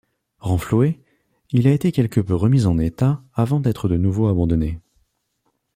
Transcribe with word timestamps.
Renfloué, 0.39 0.99
il 1.51 1.67
a 1.67 1.71
été 1.71 1.91
quelque 1.91 2.19
peu 2.21 2.33
remis 2.33 2.65
en 2.65 2.79
état 2.79 3.21
avant 3.35 3.59
d'être 3.59 3.87
de 3.87 3.97
nouveau 3.97 4.29
abandonné. 4.29 4.79